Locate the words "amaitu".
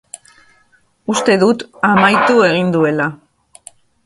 1.91-2.41